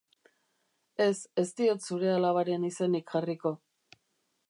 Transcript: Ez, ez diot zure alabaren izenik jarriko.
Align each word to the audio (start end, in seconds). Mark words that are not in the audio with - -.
Ez, 1.05 1.11
ez 1.43 1.45
diot 1.61 1.85
zure 1.91 2.11
alabaren 2.17 2.69
izenik 2.73 3.15
jarriko. 3.17 3.57